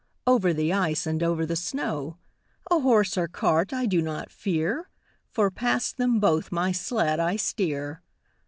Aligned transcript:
Over 0.25 0.51
the 0.51 0.73
ice, 0.73 1.05
and 1.05 1.21
over 1.21 1.45
the 1.45 1.55
snow; 1.55 2.17
A 2.71 2.79
horse 2.79 3.19
or 3.19 3.27
cart 3.27 3.71
I 3.71 3.85
do 3.85 4.01
not 4.01 4.31
fear. 4.31 4.89
For 5.29 5.51
past 5.51 5.97
them 5.97 6.19
both 6.19 6.51
my 6.51 6.71
sled 6.71 7.19
I 7.19 7.35
steer. 7.35 8.01